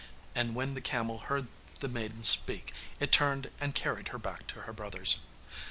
[0.33, 1.45] And when the camel heard
[1.79, 5.19] the maiden speak, it turned and carried her back to her brothers.